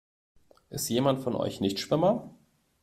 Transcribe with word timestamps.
Ist 0.71 0.89
jemand 0.89 1.19
von 1.21 1.35
euch 1.35 1.61
Nichtschwimmer? 1.61 2.33